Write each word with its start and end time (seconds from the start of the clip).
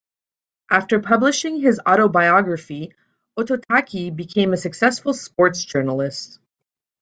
After 0.71 0.99
publishing 0.99 1.59
his 1.61 1.79
autobiography, 1.87 2.91
Ototake 3.37 4.15
became 4.15 4.51
a 4.51 4.57
successful 4.57 5.13
sports 5.13 5.63
journalist. 5.63 6.39